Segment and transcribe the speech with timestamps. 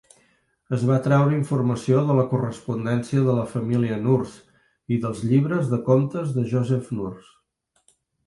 [0.75, 5.81] Es va treure informació de la correspondència de la família Nourse i dels llibres de
[5.91, 7.93] comptes de Joseph Nourse.